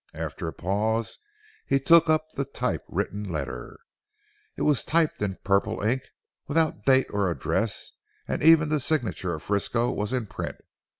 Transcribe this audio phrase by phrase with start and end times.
[0.15, 1.19] After a pause
[1.67, 3.77] he took up the typewritten letter.
[4.57, 6.01] It was typed in purple ink,
[6.47, 7.91] was without date or address,
[8.27, 10.55] and even the signature of Frisco was in print.